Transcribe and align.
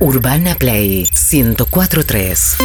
Urbana 0.00 0.54
Play 0.54 1.06
1043. 1.30 2.56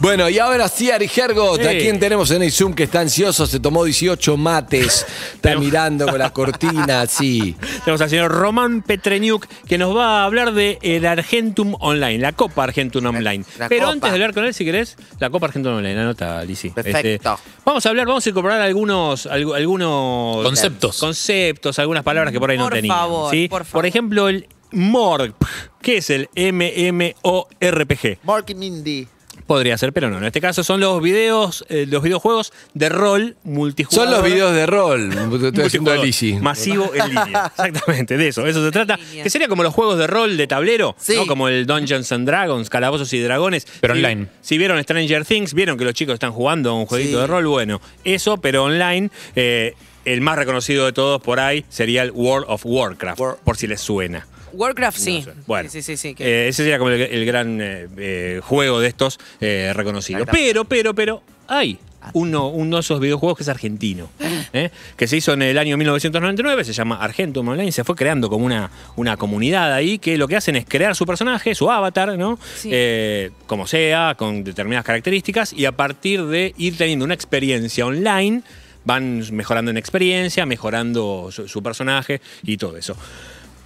Bueno, 0.00 0.28
y 0.28 0.38
ahora 0.38 0.68
sí, 0.68 0.90
Ari 0.92 1.10
Hergot, 1.14 1.60
¿a 1.60 1.70
Sí. 1.72 1.78
quién 1.78 1.98
tenemos 1.98 2.30
en 2.30 2.42
el 2.42 2.52
Zoom 2.52 2.72
que 2.74 2.84
está 2.84 3.00
ansioso? 3.00 3.46
Se 3.48 3.58
tomó 3.58 3.82
18 3.82 4.36
mates, 4.36 5.04
está 5.34 5.56
mirando 5.56 6.06
con 6.06 6.18
la 6.20 6.30
cortina, 6.30 7.04
sí. 7.08 7.56
Tenemos 7.84 8.00
al 8.00 8.08
señor 8.08 8.30
Román 8.30 8.82
Petreniuk 8.82 9.46
que 9.66 9.76
nos 9.76 9.96
va 9.96 10.20
a 10.20 10.24
hablar 10.24 10.52
de 10.52 10.78
el 10.82 11.04
Argentum 11.04 11.74
Online, 11.80 12.18
la 12.18 12.32
Copa 12.32 12.62
Argentum 12.64 13.06
Online. 13.06 13.44
la 13.58 13.68
Pero 13.68 13.86
Copa. 13.86 13.92
antes 13.94 14.10
de 14.10 14.14
hablar 14.14 14.34
con 14.34 14.44
él, 14.44 14.54
si 14.54 14.64
querés, 14.64 14.96
la 15.18 15.30
Copa 15.30 15.46
Argentum 15.46 15.74
Online, 15.74 15.98
anota, 16.00 16.44
Lisi. 16.44 16.70
Perfecto. 16.70 17.40
vamos 17.64 17.84
a 17.84 17.88
hablar, 17.88 18.06
vamos 18.06 18.24
a 18.24 18.30
incorporar 18.30 18.60
algunos, 18.60 19.26
algu- 19.26 19.56
algunos 19.56 20.44
Conceptos. 20.44 20.98
conceptos, 21.00 21.76
algunas 21.80 22.04
palabras 22.04 22.32
que 22.32 22.38
por 22.38 22.50
ahí 22.50 22.56
no 22.58 22.64
Por 22.64 22.74
teníamos. 22.74 23.00
favor, 23.00 23.30
¿sí? 23.32 23.48
por 23.48 23.64
favor. 23.64 23.86
ejemplo, 23.86 24.28
el 24.28 24.46
MORG. 24.72 25.34
¿Qué 25.82 25.98
es 25.98 26.10
el 26.10 26.28
MMORPG? 26.36 28.18
Morky 28.22 28.54
Mindy. 28.54 29.06
Podría 29.46 29.78
ser, 29.78 29.94
pero 29.94 30.10
no. 30.10 30.18
En 30.18 30.24
este 30.24 30.42
caso 30.42 30.62
son 30.62 30.78
los 30.80 31.00
videos, 31.00 31.64
eh, 31.70 31.86
los 31.88 32.02
videojuegos 32.02 32.52
de 32.74 32.90
rol 32.90 33.36
multijugador. 33.44 34.04
Son 34.12 34.14
los 34.14 34.22
videos 34.30 34.52
de 34.52 34.66
rol, 34.66 35.00
estoy 35.10 35.28
haciendo 35.28 35.62
Multijugador, 35.62 36.04
Lisi. 36.04 36.34
Masivo 36.34 36.90
en 36.94 37.08
línea. 37.08 37.46
Exactamente, 37.56 38.18
de 38.18 38.28
eso. 38.28 38.46
Eso 38.46 38.62
se 38.62 38.70
trata. 38.70 38.98
Que 39.22 39.30
sería 39.30 39.48
como 39.48 39.62
los 39.62 39.72
juegos 39.72 39.96
de 39.96 40.06
rol 40.06 40.36
de 40.36 40.46
tablero, 40.46 40.94
Sí. 40.98 41.14
¿no? 41.16 41.26
Como 41.26 41.48
el 41.48 41.64
Dungeons 41.66 42.12
and 42.12 42.26
Dragons, 42.26 42.68
Calabozos 42.68 43.10
y 43.14 43.20
Dragones. 43.20 43.66
Pero 43.80 43.94
Si- 43.94 44.00
online. 44.04 44.26
Si 44.42 44.58
vieron 44.58 44.82
Stranger 44.82 45.24
Things, 45.24 45.54
vieron 45.54 45.78
que 45.78 45.84
los 45.84 45.94
chicos 45.94 46.14
están 46.14 46.32
jugando 46.32 46.70
a 46.70 46.74
un 46.74 46.84
jueguito 46.84 47.16
Sí. 47.16 47.20
de 47.22 47.26
rol. 47.26 47.46
Bueno, 47.46 47.80
eso, 48.04 48.36
pero 48.38 48.64
online. 48.64 49.08
eh, 49.34 49.74
el 50.04 50.20
más 50.20 50.36
reconocido 50.36 50.84
de 50.84 50.92
todos 50.92 51.22
por 51.22 51.38
ahí 51.40 51.64
sería 51.70 52.02
el 52.02 52.10
World 52.10 52.46
of 52.50 52.62
Warcraft, 52.66 53.20
War- 53.20 53.36
por 53.44 53.56
si 53.56 53.66
les 53.66 53.80
suena. 53.80 54.26
Warcraft 54.52 54.98
sí. 54.98 55.24
Bueno, 55.46 55.68
Sí, 55.70 55.82
sí, 55.82 55.96
sí. 55.96 56.08
sí, 56.10 56.14
que- 56.14 56.24
eh, 56.24 56.48
ese 56.48 56.62
sería 56.62 56.78
como 56.78 56.90
el, 56.90 57.00
el 57.00 57.24
gran 57.26 57.60
eh, 57.60 57.88
eh, 57.96 58.40
juego 58.42 58.80
de 58.80 58.88
estos 58.88 59.18
eh, 59.40 59.72
reconocidos. 59.74 60.28
Pero, 60.30 60.64
pero, 60.64 60.94
pero, 60.94 61.22
hay 61.46 61.78
uno, 62.14 62.48
uno 62.48 62.76
de 62.76 62.80
esos 62.80 63.00
videojuegos 63.00 63.36
que 63.36 63.42
es 63.42 63.48
argentino, 63.48 64.08
¿eh? 64.52 64.70
que 64.96 65.06
se 65.08 65.16
hizo 65.16 65.32
en 65.32 65.42
el 65.42 65.58
año 65.58 65.76
1999, 65.76 66.64
se 66.64 66.72
llama 66.72 66.96
Argentum 66.96 67.46
Online, 67.48 67.72
se 67.72 67.84
fue 67.84 67.96
creando 67.96 68.28
como 68.30 68.46
una, 68.46 68.70
una 68.96 69.16
comunidad 69.16 69.72
ahí 69.72 69.98
que 69.98 70.16
lo 70.16 70.28
que 70.28 70.36
hacen 70.36 70.56
es 70.56 70.64
crear 70.66 70.94
su 70.94 71.04
personaje, 71.06 71.54
su 71.54 71.70
avatar, 71.70 72.16
¿no? 72.16 72.38
Sí. 72.56 72.70
Eh, 72.72 73.30
como 73.46 73.66
sea, 73.66 74.14
con 74.16 74.44
determinadas 74.44 74.84
características, 74.86 75.52
y 75.52 75.64
a 75.66 75.72
partir 75.72 76.24
de 76.26 76.54
ir 76.56 76.76
teniendo 76.78 77.04
una 77.04 77.14
experiencia 77.14 77.84
online, 77.84 78.42
van 78.84 79.22
mejorando 79.32 79.70
en 79.70 79.76
experiencia, 79.76 80.46
mejorando 80.46 81.28
su, 81.30 81.46
su 81.48 81.62
personaje 81.62 82.22
y 82.42 82.56
todo 82.56 82.76
eso. 82.78 82.96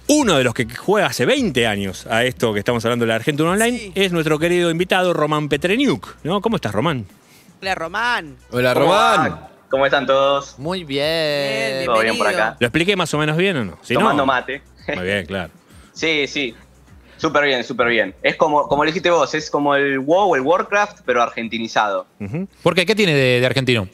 Uno 0.07 0.37
de 0.37 0.43
los 0.43 0.53
que 0.53 0.67
juega 0.75 1.07
hace 1.07 1.25
20 1.25 1.65
años 1.65 2.05
a 2.07 2.23
esto 2.25 2.53
que 2.53 2.59
estamos 2.59 2.83
hablando 2.85 3.03
de 3.05 3.09
la 3.09 3.15
Argentina 3.15 3.49
Online 3.49 3.77
Sí. 3.77 3.91
es 3.95 4.11
nuestro 4.11 4.37
querido 4.37 4.69
invitado 4.69 5.13
Román 5.13 5.47
Petreniuk, 5.49 6.15
¿no? 6.23 6.41
¿Cómo 6.41 6.57
estás, 6.57 6.73
Román? 6.73 7.05
Hola, 7.61 7.75
Román. 7.75 8.35
Hola, 8.51 8.73
¿Cómo 8.73 8.85
Román. 8.87 9.31
va? 9.31 9.49
¿Cómo 9.69 9.85
están 9.85 10.05
todos? 10.05 10.59
Muy 10.59 10.83
Bien, 10.83 11.73
bien. 11.79 11.85
Todo 11.85 12.01
bien 12.01 12.17
por 12.17 12.27
acá. 12.27 12.57
¿Lo 12.59 12.67
expliqué 12.67 12.95
más 12.95 13.13
o 13.13 13.17
menos 13.17 13.37
bien 13.37 13.57
o 13.57 13.65
no? 13.65 13.79
Si 13.81 13.93
no, 13.93 14.01
Tomando 14.01 14.25
mate. 14.25 14.61
Muy 14.95 15.05
bien, 15.05 15.25
claro. 15.25 15.51
Sí, 15.93 16.25
sí. 16.27 16.55
Súper 17.17 17.45
bien, 17.45 17.63
súper 17.63 17.87
bien. 17.87 18.13
Es 18.23 18.35
como, 18.35 18.67
como 18.67 18.83
lo 18.83 18.87
dijiste 18.89 19.09
vos, 19.11 19.33
es 19.35 19.49
como 19.51 19.75
el 19.75 19.99
WoW, 19.99 20.35
el 20.35 20.41
Warcraft, 20.41 21.01
pero 21.05 21.21
argentinizado. 21.21 22.07
¿Por 22.63 22.73
qué? 22.75 22.85
¿Qué 22.85 22.95
tiene 22.95 23.13
de, 23.13 23.39
de 23.39 23.45
argentino? 23.45 23.87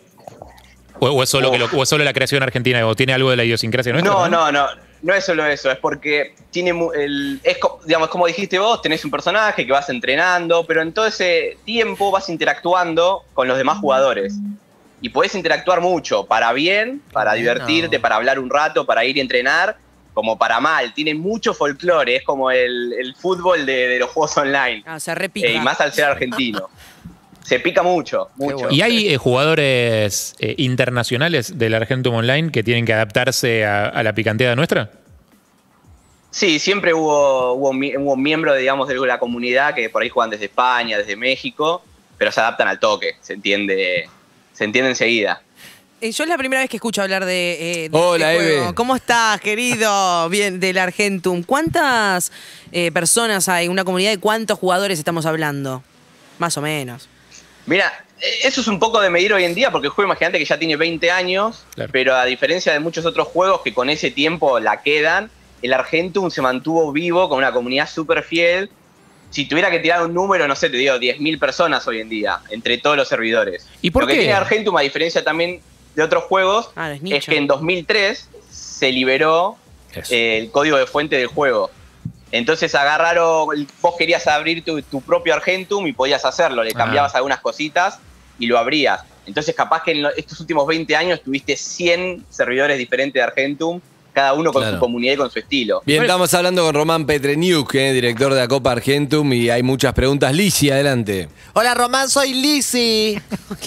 O, 1.00 1.10
o 1.10 1.24
es 1.24 1.30
solo 1.30 1.52
que 1.52 1.60
lo- 1.60 1.66
o 1.72 1.84
es 1.84 1.90
solo 1.90 2.04
la 2.06 2.14
creación 2.14 2.42
argentina 2.42 2.86
o 2.88 2.96
tiene 2.96 3.14
algo 3.14 3.30
de 3.30 3.36
la 3.36 3.44
idiosincrasia 3.44 3.92
nuestra? 3.94 4.12
No, 4.14 4.28
no, 4.30 4.52
no. 4.52 4.66
No 4.74 4.89
es 5.14 5.26
solo 5.26 5.46
eso, 5.46 5.72
es 5.72 5.78
porque 5.78 6.36
tiene 6.52 6.74
mu- 6.74 6.92
el. 6.92 7.40
Es, 7.44 7.58
digamos, 7.86 8.10
como 8.10 8.28
dijiste 8.28 8.60
vos, 8.60 8.82
tenés 8.82 9.04
un 9.06 9.12
personaje 9.12 9.66
que 9.66 9.72
vas 9.72 9.90
entrenando, 9.90 10.66
pero 10.66 10.82
en 10.82 10.92
todo 10.94 11.08
ese 11.08 11.58
tiempo 11.66 12.12
vas 12.12 12.28
interactuando 12.30 13.24
con 13.34 13.48
los 13.48 13.58
demás 13.58 13.78
jugadores. 13.80 14.36
Y 15.02 15.10
podés 15.10 15.34
interactuar 15.36 15.80
mucho, 15.80 16.26
para 16.26 16.52
bien, 16.52 17.02
para 17.14 17.32
Bueno. 17.32 17.38
divertirte, 17.44 18.00
para 18.02 18.18
hablar 18.18 18.38
un 18.40 18.50
rato, 18.50 18.86
para 18.86 19.06
ir 19.06 19.18
a 19.18 19.22
entrenar, 19.22 19.78
como 20.14 20.38
para 20.38 20.60
mal. 20.60 20.94
Tiene 20.94 21.14
mucho 21.16 21.54
folclore, 21.54 22.18
es 22.18 22.24
como 22.26 22.52
el, 22.52 22.92
el 23.00 23.16
fútbol 23.16 23.66
de, 23.66 23.88
de 23.88 24.00
los 24.00 24.10
juegos 24.10 24.36
online. 24.36 24.84
Ah, 24.86 25.00
se. 25.00 25.14
Eh, 25.14 25.54
y 25.54 25.60
más 25.62 25.80
al 25.80 25.94
ser 25.94 26.06
argentino. 26.06 26.68
Se 27.50 27.60
pica 27.60 27.82
mucho, 27.82 28.30
mucho. 28.36 28.58
bueno. 28.58 28.72
¿Y 28.72 28.82
hay 28.82 29.08
eh, 29.14 29.18
jugadores 29.18 30.36
eh, 30.40 30.54
internacionales 30.60 31.58
del 31.58 31.74
Argentum 31.74 32.14
Online 32.14 32.52
que 32.52 32.62
tienen 32.64 32.86
que 32.86 32.94
adaptarse 32.94 33.66
a, 33.66 33.86
a 33.88 34.04
la 34.04 34.14
picanteada 34.14 34.56
nuestra? 34.56 34.92
Sí, 36.32 36.60
siempre 36.60 36.94
hubo, 36.94 37.54
hubo, 37.54 37.74
mi- 37.74 37.98
hubo 37.98 38.16
miembros, 38.16 38.56
digamos, 38.58 38.88
de 38.88 38.96
la 38.96 39.18
comunidad 39.18 39.74
que 39.74 39.90
por 39.90 40.04
ahí 40.04 40.10
juegan 40.10 40.30
desde 40.30 40.46
España, 40.46 40.98
desde 41.00 41.16
México, 41.16 41.84
pero 42.20 42.32
se 42.32 42.40
adaptan 42.40 42.68
al 42.68 42.80
toque, 42.80 43.16
se 43.20 43.34
entiende, 43.34 44.08
se 44.54 44.64
entiende 44.66 44.92
enseguida. 44.92 45.42
Eh, 46.02 46.12
yo 46.12 46.24
es 46.24 46.30
la 46.30 46.38
primera 46.38 46.62
vez 46.62 46.70
que 46.70 46.78
escucho 46.78 47.02
hablar 47.02 47.26
de. 47.26 47.86
eh, 47.86 47.90
de 47.90 47.98
Hola, 47.98 48.32
este 48.34 48.46
juego. 48.46 48.64
Eve. 48.66 48.76
¿Cómo 48.76 48.96
estás, 48.96 49.42
querido? 49.42 50.30
Bien, 50.30 50.60
del 50.60 50.78
Argentum. 50.78 51.42
¿Cuántas 51.44 52.32
eh, 52.72 52.92
personas 52.92 53.50
hay? 53.50 53.68
¿Una 53.68 53.84
comunidad 53.84 54.12
de 54.12 54.20
cuántos 54.20 54.60
jugadores 54.60 55.00
estamos 55.00 55.26
hablando? 55.26 55.82
Más 56.38 56.56
o 56.58 56.62
menos. 56.62 57.10
Mira, 57.70 57.94
eso 58.44 58.62
es 58.62 58.68
un 58.68 58.80
poco 58.80 59.00
de 59.00 59.10
medir 59.10 59.32
hoy 59.34 59.44
en 59.46 59.54
día, 59.56 59.72
porque 59.72 59.88
el 59.88 59.92
juego, 59.94 60.08
imagínate 60.12 60.40
que 60.40 60.46
ya 60.46 60.58
tiene 60.58 60.76
20 60.76 61.12
años, 61.12 61.66
Claro. 61.76 61.90
pero 61.94 62.16
a 62.16 62.26
diferencia 62.26 62.74
de 62.74 62.80
muchos 62.80 63.06
otros 63.06 63.28
juegos 63.28 63.62
que 63.62 63.74
con 63.74 63.90
ese 63.90 64.12
tiempo 64.12 64.60
la 64.60 64.82
quedan, 64.82 65.30
el 65.62 65.74
Argentum 65.74 66.30
se 66.32 66.42
mantuvo 66.42 66.92
vivo 66.92 67.30
con 67.30 67.38
una 67.38 67.52
comunidad 67.52 67.88
súper 67.90 68.24
fiel. 68.24 68.70
Si 69.30 69.46
tuviera 69.46 69.70
que 69.70 69.80
tirar 69.80 70.04
un 70.04 70.14
número, 70.14 70.48
no 70.48 70.56
sé, 70.56 70.70
te 70.70 70.78
digo, 70.78 70.96
10.000 70.96 71.38
personas 71.40 71.88
hoy 71.88 72.02
en 72.02 72.10
día, 72.10 72.40
entre 72.50 72.78
todos 72.80 72.98
los 72.98 73.08
servidores. 73.08 73.68
¿Y 73.82 73.92
por 73.92 74.04
Lo 74.04 74.08
que 74.08 74.14
qué? 74.16 74.20
tiene 74.22 74.34
Argentum, 74.34 74.76
a 74.78 74.82
diferencia 74.82 75.24
también 75.24 75.62
de 75.96 76.02
otros 76.04 76.24
juegos, 76.24 76.72
Ah, 76.76 76.92
es 76.94 77.26
que 77.26 77.38
en 77.38 77.46
2003 77.46 78.30
se 78.50 78.92
liberó 78.92 79.58
eh, 80.10 80.40
el 80.40 80.52
código 80.52 80.78
de 80.78 80.88
fuente 80.88 81.18
del 81.18 81.28
juego. 81.28 81.70
Entonces 82.32 82.74
agarraron, 82.76 83.48
vos 83.82 83.96
querías 83.98 84.28
abrir 84.28 84.64
tu, 84.64 84.82
tu 84.84 85.02
propio 85.02 85.34
Argentum 85.34 85.88
y 85.88 85.94
podías 85.94 86.24
hacerlo, 86.26 86.64
le 86.64 86.72
Ah. 86.72 86.78
cambiabas 86.78 87.16
algunas 87.16 87.40
cositas 87.40 88.00
y 88.38 88.46
lo 88.48 88.58
abrías. 88.58 89.02
Entonces 89.26 89.54
capaz 89.56 89.84
que 89.84 89.92
en 89.92 90.06
estos 90.18 90.40
últimos 90.40 90.66
20 90.68 90.96
años 90.96 91.22
tuviste 91.24 91.56
100 91.56 92.26
servidores 92.30 92.78
diferentes 92.78 93.14
de 93.16 93.22
Argentum, 93.24 93.80
cada 94.14 94.34
uno 94.34 94.52
con 94.52 94.62
Claro. 94.64 94.78
su 94.78 94.80
comunidad 94.80 95.14
y 95.14 95.18
con 95.18 95.30
su 95.32 95.40
estilo. 95.40 95.82
Bien, 95.86 96.02
estamos 96.02 96.34
hablando 96.34 96.64
con 96.66 96.74
Román 96.74 97.06
Petreniuk, 97.06 97.74
eh, 97.76 97.94
director 97.94 98.34
de 98.34 98.40
la 98.42 98.48
Copa 98.48 98.72
Argentum, 98.72 99.32
y 99.34 99.50
hay 99.50 99.62
muchas 99.64 99.94
preguntas. 99.94 100.34
Lisi, 100.34 100.70
adelante. 100.72 101.30
Hola 101.54 101.74
Román, 101.76 102.10
soy 102.10 102.34
Lisi. 102.34 103.20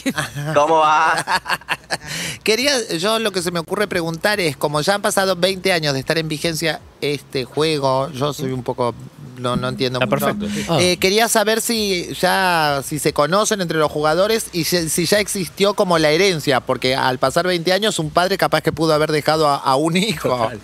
¿Cómo 0.55 0.79
va? 0.79 1.25
Quería, 2.43 2.73
yo 2.97 3.19
lo 3.19 3.33
que 3.33 3.43
se 3.43 3.51
me 3.51 3.59
ocurre 3.59 3.87
preguntar 3.87 4.41
es, 4.41 4.57
como 4.57 4.81
ya 4.81 4.95
han 4.95 5.03
pasado 5.03 5.37
20 5.37 5.73
años 5.73 5.95
de 5.95 6.01
estar 6.01 6.19
en 6.19 6.29
vigencia 6.29 6.81
este 7.01 7.45
juego, 7.45 8.11
yo 8.11 8.33
soy 8.33 8.53
un 8.53 8.63
poco, 8.63 8.95
no, 9.39 9.57
no 9.57 9.69
entiendo 9.69 9.99
Está 10.01 10.07
mucho. 10.15 10.39
perfecto. 10.39 10.73
Ah. 10.73 10.79
Eh, 10.81 10.97
quería 10.99 11.29
saber 11.29 11.61
si 11.61 12.13
ya, 12.15 12.83
si 12.85 12.99
se 12.99 13.13
conocen 13.13 13.61
entre 13.61 13.79
los 13.79 13.91
jugadores 13.91 14.47
y 14.53 14.65
si, 14.65 14.89
si 14.89 15.07
ya 15.07 15.19
existió 15.21 15.75
como 15.75 15.99
la 15.99 16.11
herencia, 16.11 16.61
porque 16.61 16.95
al 16.95 17.19
pasar 17.19 17.47
20 17.47 17.73
años 17.73 17.99
un 17.99 18.11
padre 18.11 18.39
capaz 18.39 18.63
que 18.63 18.73
pudo 18.73 18.93
haber 18.93 19.13
dejado 19.13 19.49
a, 19.49 19.57
a 19.57 19.77
un 19.77 19.97
hijo. 19.97 20.29
Total. 20.29 20.61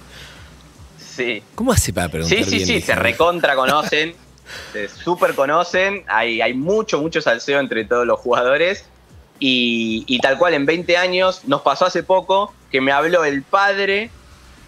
Sí. 1.16 1.42
¿Cómo 1.54 1.72
hace 1.72 1.92
para 1.92 2.08
preguntar 2.08 2.38
Sí, 2.38 2.44
sí, 2.44 2.56
bien, 2.56 2.66
sí, 2.66 2.80
se 2.80 2.94
recontra 2.94 3.56
conocen, 3.56 4.14
se 4.72 4.88
súper 4.88 5.34
conocen, 5.34 6.04
hay, 6.06 6.40
hay 6.40 6.54
mucho, 6.54 7.00
mucho 7.00 7.20
salseo 7.20 7.58
entre 7.58 7.84
todos 7.84 8.06
los 8.06 8.20
jugadores 8.20 8.84
y, 9.38 10.04
y 10.06 10.18
tal 10.20 10.38
cual 10.38 10.54
en 10.54 10.66
20 10.66 10.96
años 10.96 11.42
nos 11.46 11.62
pasó 11.62 11.86
hace 11.86 12.02
poco 12.02 12.52
que 12.70 12.80
me 12.80 12.92
habló 12.92 13.24
el 13.24 13.42
padre 13.42 14.10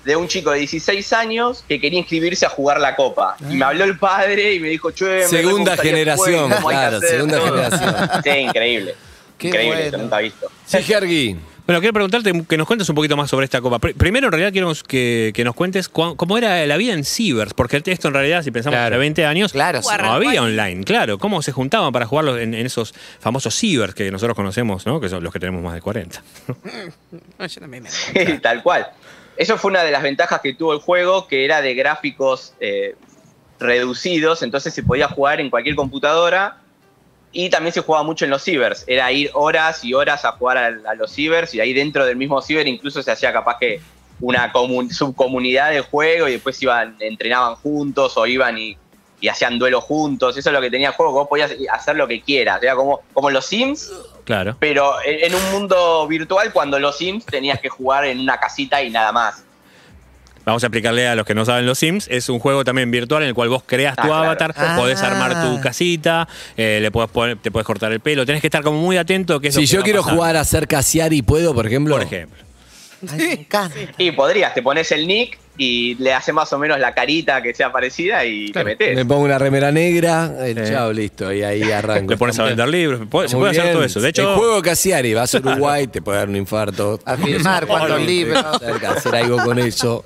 de 0.05 0.17
un 0.17 0.29
chico 0.29 0.51
de 0.51 0.61
16 0.61 1.13
años 1.13 1.65
que 1.69 1.81
quería 1.81 1.99
inscribirse 1.99 2.47
a 2.47 2.49
jugar 2.49 2.81
la 2.81 2.97
copa. 2.97 3.37
Y 3.51 3.57
me 3.57 3.65
habló 3.65 3.85
el 3.85 3.99
padre 3.99 4.55
y 4.55 4.61
me 4.61 4.69
dijo, 4.69 4.91
che, 4.93 5.27
Segunda 5.27 5.77
generación, 5.77 6.51
juegues, 6.51 6.57
¿cómo 6.57 6.69
hay 6.71 6.77
que 6.77 6.81
claro, 6.81 6.97
hacer?" 6.97 7.11
segunda 7.11 7.39
Todo. 7.39 7.47
generación. 7.47 8.23
Sí, 8.25 8.31
increíble. 8.31 8.95
Qué 9.39 9.49
increíble, 9.49 9.83
bueno. 9.91 9.99
nunca 9.99 10.19
visto. 10.19 10.51
Sí. 10.67 11.37
Bueno, 11.71 11.79
quiero 11.83 11.93
preguntarte 11.93 12.33
que 12.49 12.57
nos 12.57 12.67
cuentes 12.67 12.89
un 12.89 12.97
poquito 12.97 13.17
más 13.17 13.31
sobre 13.31 13.45
esta 13.45 13.61
copa. 13.61 13.79
Pr- 13.79 13.95
Primero, 13.95 14.27
en 14.27 14.33
realidad, 14.33 14.51
quiero 14.51 14.73
que, 14.89 15.31
que 15.33 15.45
nos 15.45 15.55
cuentes 15.55 15.89
cuán- 15.89 16.17
cómo 16.17 16.37
era 16.37 16.67
la 16.67 16.77
vida 16.77 16.95
en 16.95 17.05
Cibers, 17.05 17.55
porque 17.55 17.81
esto 17.87 18.09
en 18.09 18.15
realidad, 18.15 18.43
si 18.43 18.51
pensamos 18.51 18.75
Claro. 18.75 18.97
hace 18.97 18.99
20 18.99 19.25
años, 19.25 19.53
Claro, 19.53 19.81
sí. 19.81 19.89
no 20.03 20.13
había 20.13 20.43
online, 20.43 20.83
claro. 20.83 21.19
¿Cómo 21.19 21.43
se 21.43 21.53
juntaban 21.53 21.93
para 21.93 22.07
jugarlo 22.07 22.39
en, 22.39 22.55
en 22.55 22.67
esos 22.67 22.93
famosos 23.21 23.55
Cibers 23.57 23.95
que 23.95 24.11
nosotros 24.11 24.35
conocemos, 24.35 24.85
¿no? 24.85 25.01
que 25.01 25.09
son 25.09 25.23
los 25.23 25.33
que 25.33 25.39
tenemos 25.39 25.63
más 25.63 25.75
de 25.75 25.81
40? 25.81 26.21
No, 27.39 27.47
yo 27.47 27.61
también 27.61 27.85
me- 27.85 27.89
Sí, 27.91 28.39
tal 28.43 28.65
cual. 28.65 28.89
Eso 29.37 29.57
fue 29.57 29.71
una 29.71 29.85
de 29.85 29.93
las 29.93 30.03
ventajas 30.03 30.41
que 30.41 30.55
tuvo 30.55 30.73
el 30.73 30.81
juego, 30.81 31.29
que 31.29 31.45
era 31.45 31.63
de 31.63 31.75
gráficos 31.75 32.53
eh, 32.59 32.97
reducidos, 33.61 34.43
entonces 34.43 34.75
se 34.75 34.83
podía 34.83 35.07
jugar 35.07 35.41
en 35.41 35.51
cualquier 35.51 35.77
computadora 35.77 36.57
y 37.33 37.49
también 37.51 37.73
se 37.73 37.81
jugaba 37.81 38.05
mucho 38.05 38.25
en 38.25 38.31
los 38.31 38.43
cibers. 38.43 38.85
Era 38.87 39.11
ir 39.13 39.31
horas 39.35 39.85
y 39.85 39.95
horas 39.95 40.25
a 40.25 40.33
jugar 40.33 40.59
a, 40.59 40.67
a 40.91 40.95
los 40.95 41.13
cibers 41.13 41.55
y 41.55 41.61
ahí 41.61 41.73
dentro 41.73 42.05
del 42.07 42.17
mismo 42.17 42.41
ciber 42.43 42.67
incluso 42.67 43.03
se 43.03 43.11
hacía 43.13 43.33
capaz 43.33 43.59
que 43.59 43.81
una 44.21 44.53
comun- 44.53 44.91
subcomunidad 44.91 45.71
de 45.71 45.81
juego 45.81 46.29
y 46.29 46.33
después 46.33 46.61
iban, 46.63 46.97
entrenaban 47.01 47.55
juntos 47.57 48.17
o 48.17 48.27
iban 48.27 48.59
y 48.59 48.77
y 49.23 49.29
hacían 49.29 49.59
duelos 49.59 49.85
juntos. 49.85 50.35
Eso 50.39 50.49
es 50.49 50.55
lo 50.55 50.63
que 50.63 50.71
tenía 50.71 50.89
el 50.89 50.95
juego, 50.95 51.13
que 51.13 51.19
vos 51.19 51.29
podías 51.29 51.53
hacer 51.71 51.95
lo 51.95 52.09
que 52.09 52.23
quieras. 52.23 52.63
Era 52.63 52.75
como, 52.75 53.03
como 53.13 53.29
los 53.29 53.45
Sims, 53.45 53.93
Claro. 54.25 54.57
pero 54.59 54.95
en, 55.05 55.25
en 55.27 55.35
un 55.35 55.53
mundo 55.53 56.07
virtual 56.09 56.51
cuando 56.55 56.79
los 56.79 56.97
Sims 56.97 57.27
tenías 57.27 57.61
que 57.61 57.69
jugar 57.69 58.07
en 58.07 58.19
una 58.19 58.39
casita 58.41 58.83
y 58.83 58.89
nada 58.89 59.13
más. 59.13 59.45
Vamos 60.45 60.63
a 60.65 60.67
explicarle 60.67 61.07
a 61.07 61.15
los 61.15 61.27
que 61.27 61.35
no 61.35 61.45
saben 61.45 61.67
los 61.67 61.79
Sims. 61.79 62.09
Es 62.11 62.29
un 62.29 62.39
juego 62.39 62.65
también 62.65 62.91
virtual 62.91 63.23
en 63.23 63.29
el 63.29 63.35
cual 63.35 63.49
vos 63.51 63.63
creas 63.67 63.95
tu 63.95 64.03
Ah, 64.03 64.07
claro. 64.07 64.25
avatar, 64.25 64.55
podés 64.77 65.03
armar 65.03 65.43
tu 65.45 65.61
casita, 65.61 66.27
eh, 66.57 66.79
le 66.81 66.91
podés 66.91 67.11
poner- 67.11 67.37
te 67.37 67.51
podés 67.51 67.67
cortar 67.67 67.93
el 67.93 68.01
pelo. 68.01 68.25
Tenés 68.27 68.41
que 68.41 68.47
estar 68.47 68.63
como 68.63 68.81
muy 68.81 68.97
atento. 68.97 69.39
Que 69.41 69.53
Si 69.53 69.67
yo 69.67 69.83
quiero 69.83 70.03
jugar 70.03 70.37
a 70.37 70.45
ser 70.45 70.67
Casiari, 70.67 71.23
¿puedo, 71.23 71.55
por 71.55 71.67
ejemplo? 71.67 71.95
por 71.97 72.03
ejemplo. 72.05 72.39
Ay, 73.09 73.19
me 73.19 73.33
encanta. 73.33 73.77
Y 73.99 74.11
podrías, 74.13 74.53
te 74.55 74.63
pones 74.63 74.91
el 74.93 75.07
nick 75.07 75.39
y 75.57 75.95
le 75.97 76.15
haces 76.15 76.33
más 76.35 76.53
o 76.53 76.59
menos 76.59 76.79
la 76.81 76.95
carita 76.95 77.43
que 77.43 77.53
sea 77.55 77.71
parecida 77.71 78.25
y 78.25 78.51
Claro. 78.51 78.67
te 78.69 78.73
metes. 78.73 78.97
Me 78.97 79.05
pongo 79.05 79.23
una 79.23 79.39
remera 79.39 79.71
negra, 79.71 80.33
el 80.47 80.67
Sí. 80.67 80.73
chao, 80.73 80.93
listo, 80.93 81.33
y 81.33 81.43
ahí 81.43 81.63
arranco. 81.73 82.11
Le 82.13 82.17
pones 82.17 82.39
a 82.39 82.45
vender 82.45 82.69
libros. 82.69 83.01
Puede- 83.11 83.29
se 83.29 83.37
puede 83.37 83.51
hacer 83.59 83.73
todo 83.73 83.85
eso. 83.85 84.01
De 84.01 84.09
hecho, 84.09 84.23
el 84.33 84.37
juego 84.39 84.63
Casiari, 84.63 85.13
vas 85.15 85.35
a 85.35 85.39
Uruguay, 85.39 85.87
te 85.87 86.01
puede 86.03 86.19
dar 86.19 86.29
un 86.29 86.37
infarto. 86.37 86.99
A 87.05 87.17
firmar 87.17 87.67
cuántos 87.67 88.01
libros. 88.03 88.45
Hacer 88.97 89.15
algo 89.17 89.37
con 89.45 89.59
eso. 89.59 90.05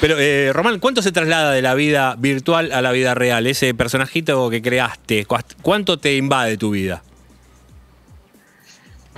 Pero, 0.00 0.14
eh, 0.18 0.52
Román, 0.52 0.78
¿cuánto 0.78 1.02
se 1.02 1.10
traslada 1.10 1.50
de 1.50 1.60
la 1.60 1.74
vida 1.74 2.14
virtual 2.16 2.70
a 2.70 2.80
la 2.82 2.92
vida 2.92 3.14
real? 3.14 3.48
Ese 3.48 3.74
personajito 3.74 4.48
que 4.48 4.62
creaste, 4.62 5.24
¿cu- 5.24 5.38
¿cuánto 5.60 5.98
te 5.98 6.14
invade 6.14 6.56
tu 6.56 6.70
vida? 6.70 7.02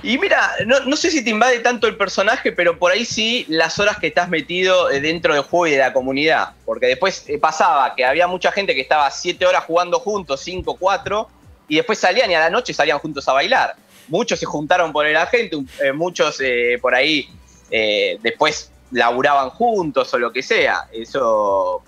Y 0.03 0.17
mira, 0.17 0.51
no, 0.65 0.79
no 0.81 0.95
sé 0.95 1.11
si 1.11 1.23
te 1.23 1.29
invade 1.29 1.59
tanto 1.59 1.87
el 1.87 1.95
personaje, 1.95 2.51
pero 2.51 2.79
por 2.79 2.91
ahí 2.91 3.05
sí 3.05 3.45
las 3.47 3.77
horas 3.77 3.99
que 3.99 4.07
estás 4.07 4.29
metido 4.29 4.89
eh, 4.89 4.99
dentro 4.99 5.33
del 5.33 5.43
juego 5.43 5.67
y 5.67 5.71
de 5.71 5.77
la 5.77 5.93
comunidad. 5.93 6.53
Porque 6.65 6.87
después 6.87 7.23
eh, 7.27 7.37
pasaba 7.37 7.93
que 7.95 8.03
había 8.03 8.25
mucha 8.25 8.51
gente 8.51 8.73
que 8.73 8.81
estaba 8.81 9.09
siete 9.11 9.45
horas 9.45 9.63
jugando 9.65 9.99
juntos, 9.99 10.41
cinco, 10.41 10.75
cuatro, 10.79 11.29
y 11.67 11.75
después 11.75 11.99
salían 11.99 12.31
y 12.31 12.33
a 12.33 12.39
la 12.39 12.49
noche 12.49 12.73
salían 12.73 12.97
juntos 12.97 13.27
a 13.27 13.33
bailar. 13.33 13.75
Muchos 14.07 14.39
se 14.39 14.45
juntaron 14.45 14.91
por 14.91 15.05
el 15.05 15.15
agente, 15.15 15.57
eh, 15.83 15.91
muchos 15.93 16.39
por 16.81 16.95
ahí 16.95 17.29
después 18.21 18.69
laburaban 18.91 19.51
juntos 19.51 20.13
o 20.13 20.19
lo 20.19 20.33
que 20.33 20.43
sea. 20.43 20.87
Eso 20.91 21.83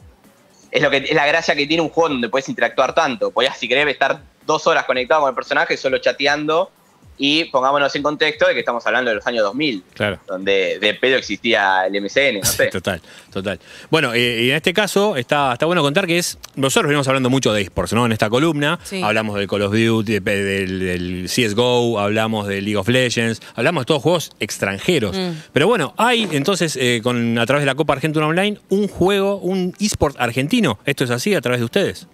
es 0.72 0.82
lo 0.82 0.90
que 0.90 0.98
es 0.98 1.14
la 1.14 1.26
gracia 1.26 1.56
que 1.56 1.68
tiene 1.68 1.82
un 1.82 1.90
juego 1.90 2.10
donde 2.10 2.30
puedes 2.30 2.48
interactuar 2.48 2.96
tanto. 2.96 3.32
Podías, 3.32 3.58
si 3.58 3.68
querés, 3.68 3.88
estar 3.88 4.22
dos 4.46 4.66
horas 4.68 4.86
conectado 4.86 5.22
con 5.22 5.30
el 5.30 5.36
personaje, 5.36 5.76
solo 5.76 5.98
chateando. 5.98 6.72
Y 7.18 7.46
pongámonos 7.46 7.96
en 7.96 8.02
contexto 8.02 8.48
de 8.48 8.54
que 8.56 8.60
estamos 8.62 8.86
hablando 8.88 9.10
de 9.10 9.16
los 9.16 9.28
años 9.28 9.44
2000, 9.44 9.84
Claro. 9.94 10.20
donde 10.28 10.80
de 10.80 10.94
pedo 10.96 11.16
existía 11.16 11.86
el 11.86 11.94
MCN, 12.02 12.40
no 12.40 12.46
sé. 12.46 12.68
Total, 12.72 13.00
total. 13.32 13.60
Bueno, 13.92 14.14
eh, 14.16 14.46
y 14.46 14.50
en 14.50 14.56
este 14.56 14.74
caso 14.74 15.16
está, 15.16 15.54
está 15.54 15.68
bueno 15.68 15.82
contar 15.84 16.08
que 16.08 16.18
es. 16.18 16.40
Nosotros 16.56 16.88
venimos 16.90 17.08
hablando 17.08 17.30
mucho 17.30 17.54
de 17.54 17.62
esports, 17.62 17.94
¿no? 17.94 18.06
En 18.08 18.12
esta 18.14 18.30
columna. 18.32 18.80
Sí. 18.84 19.02
Hablamos 19.04 19.38
del 19.38 19.48
Call 19.48 19.62
of 19.62 19.74
Duty, 19.74 20.20
de- 20.20 20.44
del, 20.44 20.80
del 20.80 21.26
CSGO, 21.30 22.00
hablamos 22.00 22.48
de 22.48 22.62
League 22.62 22.78
of 22.78 22.88
Legends, 22.90 23.42
hablamos 23.56 23.82
de 23.82 23.86
todos 23.86 24.02
juegos 24.02 24.32
extranjeros. 24.40 25.16
Mm. 25.16 25.32
Pero 25.54 25.68
bueno, 25.68 25.94
hay 25.98 26.28
entonces, 26.32 26.76
eh, 26.82 27.02
con, 27.04 27.38
a 27.38 27.46
través 27.46 27.62
de 27.62 27.68
la 27.68 27.76
Copa 27.76 27.94
Argentina 27.94 28.26
Online, 28.26 28.58
un 28.70 28.88
juego, 28.88 29.38
un 29.38 29.74
esport 29.80 30.16
argentino. 30.20 30.80
¿Esto 30.86 31.04
es 31.04 31.12
así 31.12 31.36
a 31.36 31.42
través 31.42 31.60
de 31.60 31.66
ustedes? 31.66 32.08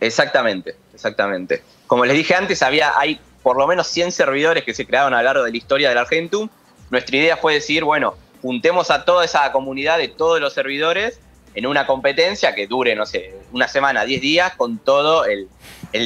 Exactamente, 0.00 0.76
exactamente. 0.94 1.62
Como 1.86 2.04
les 2.04 2.16
dije 2.16 2.34
antes, 2.34 2.62
había, 2.62 2.92
hay 2.98 3.20
por 3.42 3.56
lo 3.56 3.66
menos 3.66 3.86
100 3.88 4.12
servidores 4.12 4.64
que 4.64 4.74
se 4.74 4.86
crearon 4.86 5.14
a 5.14 5.18
lo 5.18 5.24
largo 5.24 5.44
de 5.44 5.50
la 5.50 5.56
historia 5.56 5.88
del 5.88 5.98
Argentum. 5.98 6.48
Nuestra 6.90 7.16
idea 7.16 7.36
fue 7.36 7.54
decir, 7.54 7.84
bueno, 7.84 8.14
juntemos 8.42 8.90
a 8.90 9.04
toda 9.04 9.24
esa 9.24 9.50
comunidad 9.52 9.98
de 9.98 10.08
todos 10.08 10.40
los 10.40 10.52
servidores 10.52 11.20
en 11.54 11.66
una 11.66 11.86
competencia 11.86 12.54
que 12.54 12.66
dure, 12.66 12.94
no 12.94 13.06
sé, 13.06 13.34
una 13.52 13.66
semana, 13.66 14.04
10 14.04 14.20
días, 14.20 14.54
con 14.56 14.78
todo 14.78 15.24
el, 15.24 15.48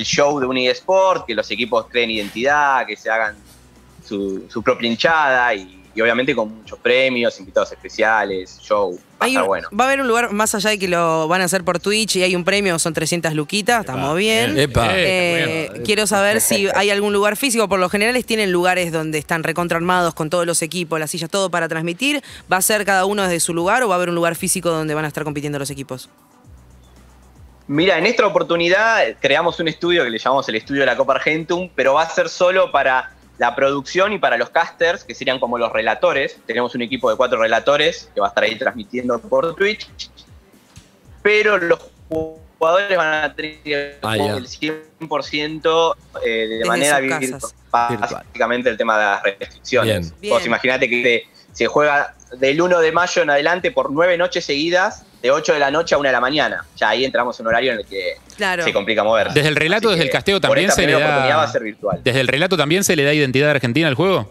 show 0.05 0.41
de 0.41 0.47
un 0.47 0.57
eSport, 0.57 1.27
que 1.27 1.35
los 1.35 1.51
equipos 1.51 1.87
creen 1.91 2.11
identidad, 2.11 2.87
que 2.87 2.97
se 2.97 3.11
hagan 3.11 3.37
su, 4.07 4.47
su 4.49 4.63
propia 4.63 4.89
hinchada 4.89 5.55
y, 5.55 5.84
y 5.95 6.01
obviamente 6.01 6.35
con 6.35 6.55
muchos 6.59 6.79
premios, 6.79 7.39
invitados 7.39 7.71
especiales, 7.73 8.59
show. 8.61 8.99
Va 9.23 9.27
a 9.27 9.29
estar 9.29 9.43
un- 9.43 9.49
bueno. 9.49 9.69
Va 9.79 9.85
a 9.85 9.87
haber 9.87 10.01
un 10.01 10.09
lugar 10.09 10.33
más 10.33 10.55
allá 10.55 10.71
de 10.71 10.79
que 10.79 10.89
lo 10.89 11.29
van 11.29 11.41
a 11.41 11.45
hacer 11.45 11.63
por 11.65 11.79
Twitch 11.79 12.17
y 12.17 12.23
hay 12.23 12.35
un 12.35 12.45
premio, 12.45 12.79
son 12.79 12.93
300 12.95 13.33
luquitas, 13.35 13.81
estamos 13.81 14.17
bien. 14.17 14.55
bien. 14.55 14.71
Epa. 14.71 14.89
Eh, 14.91 15.83
quiero 15.85 16.07
saber 16.07 16.41
si 16.41 16.69
hay 16.75 16.91
algún 16.91 17.13
lugar 17.13 17.37
físico. 17.37 17.69
Por 17.69 17.79
lo 17.79 17.89
general 17.89 18.23
tienen 18.25 18.51
lugares 18.53 18.91
donde 18.93 19.19
están 19.19 19.43
recontra 19.45 19.77
armados 19.77 20.15
con 20.15 20.31
todos 20.31 20.47
los 20.47 20.63
equipos, 20.63 20.99
las 20.99 21.11
sillas, 21.11 21.31
todo 21.31 21.51
para 21.51 21.69
transmitir. 21.69 22.23
¿Va 22.53 22.57
a 22.57 22.63
ser 22.63 22.85
cada 22.85 23.05
uno 23.05 23.23
desde 23.23 23.41
su 23.41 23.55
lugar 23.55 23.83
o 23.83 23.89
va 23.89 23.95
a 23.95 23.97
haber 23.97 24.09
un 24.09 24.15
lugar 24.15 24.35
físico 24.35 24.71
donde 24.71 24.95
van 24.95 25.05
a 25.05 25.09
estar 25.09 25.25
compitiendo 25.25 25.59
los 25.59 25.71
equipos? 25.71 26.09
Mira, 27.67 27.97
en 27.97 28.05
esta 28.05 28.27
oportunidad 28.27 29.09
eh, 29.09 29.17
creamos 29.19 29.59
un 29.59 29.69
estudio 29.69 30.05
que 30.05 30.11
le 30.11 30.19
llamamos 30.19 30.47
el 30.51 30.57
estudio 30.57 30.81
de 30.81 30.87
la 30.87 30.97
Copa 30.99 31.15
Argentum, 31.15 31.71
pero 31.75 31.95
va 31.95 32.03
a 32.03 32.11
ser 32.11 32.29
solo 32.29 32.71
para 32.71 33.14
la 33.39 33.55
producción 33.55 34.13
y 34.13 34.19
para 34.19 34.37
los 34.37 34.51
casters, 34.51 35.05
que 35.05 35.15
serían 35.15 35.39
como 35.39 35.59
los 35.59 35.73
relatores. 35.73 36.39
Tenemos 36.47 36.75
un 36.75 36.83
equipo 36.83 37.11
de 37.11 37.17
cuatro 37.17 37.41
relatores 37.41 38.11
que 38.15 38.21
va 38.21 38.27
a 38.27 38.31
estar 38.31 38.45
ahí 38.45 38.57
transmitiendo 38.57 39.19
por 39.19 39.55
Twitch. 39.57 39.89
Pero 41.23 41.59
los 41.59 41.81
jugadores 42.09 42.97
van 42.97 43.25
a 43.25 43.35
tener 43.35 43.99
Ah, 44.03 44.17
el 44.17 44.47
100% 44.47 45.97
eh, 46.25 46.29
de 46.29 46.47
Desde 46.47 46.65
manera 46.65 47.01
virtual. 47.01 47.53
Básicamente 47.71 48.71
el 48.71 48.77
tema 48.77 48.99
de 48.99 49.05
las 49.05 49.23
restricciones. 49.23 50.21
Bien. 50.21 50.33
Vos 50.33 50.47
imaginate 50.47 50.89
que 50.89 51.03
se, 51.53 51.55
se 51.55 51.67
juega 51.67 52.15
del 52.39 52.61
1 52.61 52.81
de 52.81 52.93
mayo 52.93 53.23
en 53.23 53.31
adelante 53.31 53.71
por 53.73 53.91
nueve 53.91 54.17
noches 54.17 54.45
seguidas, 54.45 55.05
de 55.25 55.31
8 55.31 55.55
de 55.55 55.59
la 55.59 55.71
noche 55.71 55.95
a 55.95 55.99
1 55.99 56.07
de 56.07 56.13
la 56.13 56.21
mañana. 56.21 56.67
Ya 56.77 56.91
ahí 56.91 57.03
entramos 57.03 57.41
en 57.41 57.47
un 57.47 57.49
horario 57.49 57.73
en 57.73 57.79
el 57.79 57.87
que 57.87 58.19
Claro. 58.37 58.63
se 58.63 58.75
complica 58.75 59.03
mover. 59.03 59.33
Desde 59.33 59.49
el 59.49 59.57
relato, 59.57 59.89
desde 59.89 60.03
el 60.05 60.11
casteo 60.11 60.39
también 60.39 60.71
se 60.71 60.87
le 60.87 60.93
da- 60.93 60.99
oportunidad 60.99 61.37
va 61.39 61.43
a 61.45 61.49
ser 61.51 61.63
virtual. 61.63 62.01
¿Desde 62.05 62.21
el 62.21 62.29
relato 62.29 62.59
también 62.59 62.85
se 62.85 62.95
le 62.95 63.05
da 63.05 63.15
identidad 63.15 63.49
argentina 63.51 63.89
al 63.89 63.95
juego? 63.95 64.31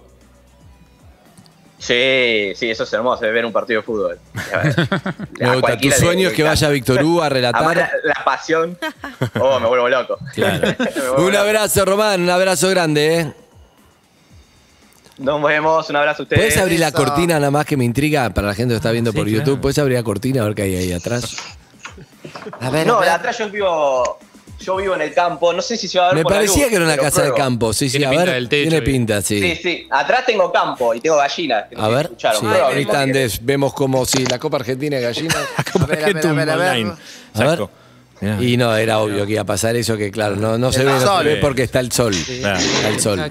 Sí, 1.80 2.54
sí, 2.56 2.70
eso 2.70 2.84
es 2.84 2.94
hermoso, 2.94 3.26
es 3.26 3.34
ver 3.34 3.44
un 3.44 3.52
partido 3.52 3.82
de 3.82 3.86
fútbol. 3.86 4.20
Me 5.40 5.56
gusta. 5.56 5.78
Tu 5.80 5.90
sueño 5.92 6.30
es 6.30 6.34
que 6.36 6.44
vaya 6.44 6.70
Víctor 6.70 7.04
Hugo 7.04 7.24
a 7.24 7.26
Además, 7.26 7.52
la, 7.54 7.62
relatar. 7.74 7.90
la 8.04 8.24
pasión. 8.24 8.78
Oh, 9.40 9.60
me 9.60 9.68
vuelvo 9.68 9.90
loco. 9.90 10.18
Claro. 10.36 10.68
Me 10.80 10.86
vuelvo 11.02 11.26
Un 11.26 11.32
loco. 11.34 11.38
abrazo, 11.44 11.86
Román, 11.86 12.22
un 12.22 12.30
abrazo 12.30 12.70
grande, 12.70 13.20
¿eh? 13.20 13.34
Nos 15.24 15.42
vemos, 15.42 15.90
un 15.90 15.96
abrazo 15.96 16.22
a 16.22 16.24
ustedes. 16.24 16.40
¿Puedes 16.42 16.58
abrir 16.58 16.80
la 16.80 16.90
Eso. 16.90 16.98
cortina 16.98 17.36
nada 17.40 17.50
más 17.50 17.66
que 17.66 17.78
me 17.78 17.86
intriga 17.86 18.30
para 18.32 18.48
la 18.48 18.54
gente 18.56 18.74
que 18.74 18.78
está 18.78 18.92
viendo 18.92 19.12
Sí, 19.12 19.18
por 19.18 19.26
claro. 19.28 19.40
YouTube? 19.40 19.62
¿Puedes 19.62 19.78
abrir 19.80 19.98
la 19.98 20.04
cortina 20.04 20.42
a 20.42 20.46
ver 20.46 20.54
qué 20.56 20.64
hay 20.64 20.76
ahí 20.76 20.92
atrás? 20.92 21.38
A 22.60 22.70
ver, 22.70 22.86
No, 22.86 23.00
a 23.00 23.06
de 23.06 23.10
atrás 23.10 23.38
yo 23.38 23.50
vivo, 23.50 24.20
yo 24.60 24.76
vivo 24.76 24.96
en 24.96 25.02
el 25.02 25.14
campo, 25.14 25.54
no 25.54 25.62
sé 25.62 25.78
si 25.78 25.88
se 25.88 25.98
va 25.98 26.06
a 26.06 26.08
ver 26.10 26.18
Me 26.18 26.24
por 26.24 26.32
la 26.34 26.38
parecía 26.40 26.64
luz, 26.64 26.70
que 26.72 26.76
era 26.76 26.86
una 26.86 26.98
casa 26.98 27.22
de 27.24 27.34
campo. 27.34 27.72
Sí, 27.72 27.90
sí, 27.90 27.98
Tiene 28.00 28.08
a 28.08 28.10
pinta 28.10 28.26
ver. 28.26 28.34
del 28.36 28.50
techo 28.50 28.70
Tiene 28.70 28.82
pinta, 28.86 29.22
sí. 29.22 29.40
Sí, 29.40 29.56
sí, 29.64 29.88
atrás 29.90 30.26
tengo 30.26 30.52
campo 30.52 30.94
y 30.94 31.00
tengo 31.00 31.16
gallinas. 31.16 31.66
A 31.78 31.88
ver, 31.88 32.06
escucharon. 32.08 32.42
sí, 32.42 32.48
ahí 32.48 32.82
está 32.82 33.02
Andrés. 33.02 33.40
Vemos 33.42 33.74
como 33.74 34.06
si 34.06 34.26
la 34.26 34.38
Copa 34.40 34.58
Argentina 34.58 34.98
de 34.98 35.04
Gallina. 35.04 35.36
A 35.82 35.86
ver, 35.86 36.04
a 36.04 36.08
ver, 36.08 36.28
a 36.28 36.32
ver, 36.34 36.50
a 36.50 36.56
ver. 36.58 36.94
A 37.36 37.44
ver. 37.46 37.68
Mirá. 38.24 38.42
Y 38.42 38.58
no, 38.58 38.76
era 38.76 39.00
obvio 39.00 39.26
que 39.26 39.34
iba 39.34 39.42
a 39.42 39.46
pasar 39.46 39.76
eso, 39.76 39.98
que 39.98 40.10
claro, 40.12 40.36
no, 40.36 40.58
no 40.58 40.72
se 40.72 40.84
ve, 40.84 40.92
no 40.92 41.00
se 41.00 41.06
sol. 41.06 41.26
ve 41.26 41.36
porque 41.38 41.64
está 41.64 41.80
el 41.80 41.92
sol. 41.92 42.14
Está 42.14 42.58
el 42.88 43.00
sol. 43.00 43.20
Ahí 43.20 43.30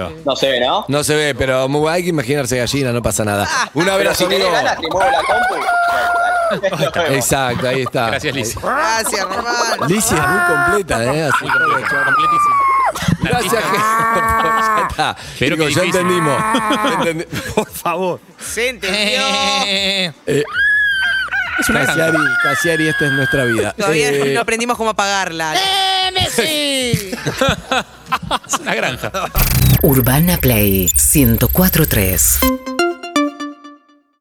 va. 0.00 0.10
No 0.24 0.36
se 0.36 0.48
ve, 0.48 0.60
¿no? 0.60 0.84
No 0.88 1.02
se 1.04 1.14
ve, 1.16 1.34
pero 1.34 1.68
muy- 1.68 1.88
hay 1.90 2.02
que 2.04 2.10
imaginarse 2.10 2.56
gallina, 2.56 2.92
no 2.92 3.02
pasa 3.02 3.24
nada. 3.24 3.48
Un 3.74 3.84
Pero 3.84 3.94
abrazo, 3.94 4.24
si 4.24 4.30
tenés 4.30 4.46
amigo. 4.46 4.52
ganas, 4.56 4.80
te 4.80 4.88
muevo 4.88 5.10
la 5.10 5.18
compu. 5.22 5.54
Bueno, 5.54 5.66
dale. 5.90 6.70
Nos 6.70 6.92
vemos. 6.94 7.10
Exacto, 7.16 7.68
ahí 7.68 7.82
está. 7.82 8.06
Gracias, 8.10 8.34
Liz. 8.34 8.54
Gracias, 8.62 9.24
Román. 9.24 9.88
Licia 9.88 10.16
es 10.16 10.28
muy 10.28 10.40
completa, 10.56 11.04
¿eh? 11.14 11.22
Así 11.24 11.44
Completísimo. 11.44 12.54
Gracias, 13.20 13.64
que- 13.64 13.78
Ya 14.78 14.86
está. 14.88 15.16
Pero 15.38 15.56
Chicos, 15.56 15.68
qué 15.68 15.74
ya 15.74 15.80
difícil. 15.82 16.00
entendimos. 16.00 16.42
Entendi- 17.00 17.26
Por 17.54 17.68
favor. 17.70 18.20
Se 18.38 18.68
entendió. 18.70 18.98
Eh, 19.66 20.12
Es 21.58 21.68
una 21.68 21.80
granja. 21.82 21.96
Casiari, 21.96 22.18
Casiari, 22.42 22.88
esta 22.88 23.06
es 23.06 23.12
nuestra 23.12 23.44
vida. 23.44 23.72
Todavía 23.76 24.10
Eh, 24.10 24.34
no 24.34 24.40
aprendimos 24.40 24.76
cómo 24.76 24.90
apagarla. 24.90 25.54
Es 28.46 28.58
una 28.60 28.74
granja. 28.74 29.12
Urbana 29.82 30.38
Play 30.38 30.88
1043. 31.14 32.38